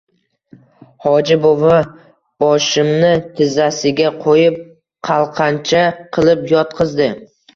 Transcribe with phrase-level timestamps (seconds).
[1.03, 1.75] Hoji buvi
[2.43, 3.11] boshimni
[3.41, 4.57] tizzasiga qo‘yib
[5.09, 5.83] chalqancha
[6.17, 7.11] qilib yotqizdi.